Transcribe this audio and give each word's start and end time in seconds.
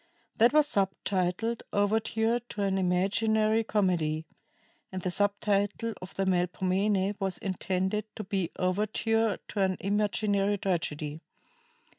That 0.37 0.51
was 0.51 0.65
subtitled 0.65 1.61
"Overture 1.71 2.39
to 2.39 2.63
an 2.63 2.79
Imaginary 2.79 3.63
Comedy," 3.63 4.25
and 4.91 4.99
the 5.03 5.11
sub 5.11 5.39
title 5.39 5.93
of 6.01 6.15
the 6.15 6.25
"Melpomene" 6.25 7.13
was 7.19 7.37
intended 7.37 8.05
to 8.15 8.23
be 8.23 8.49
"Overture 8.57 9.37
to 9.49 9.61
an 9.61 9.77
Imaginary 9.79 10.57
Tragedy." 10.57 11.21